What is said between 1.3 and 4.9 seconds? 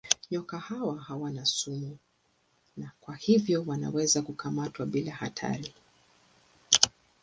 sumu na kwa hivyo wanaweza kukamatwa